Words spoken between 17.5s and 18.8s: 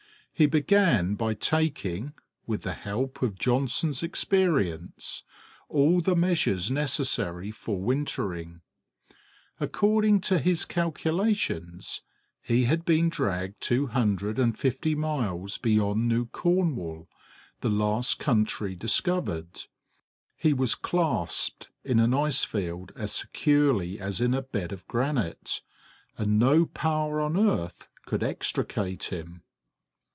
the last country